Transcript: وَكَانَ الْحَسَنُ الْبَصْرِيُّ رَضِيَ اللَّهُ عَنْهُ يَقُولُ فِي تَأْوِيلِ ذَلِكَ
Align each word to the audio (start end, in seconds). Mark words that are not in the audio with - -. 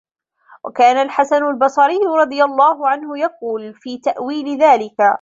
وَكَانَ 0.63 0.97
الْحَسَنُ 0.97 1.43
الْبَصْرِيُّ 1.47 1.97
رَضِيَ 2.21 2.43
اللَّهُ 2.43 2.89
عَنْهُ 2.89 3.19
يَقُولُ 3.19 3.73
فِي 3.73 3.97
تَأْوِيلِ 3.97 4.61
ذَلِكَ 4.61 5.01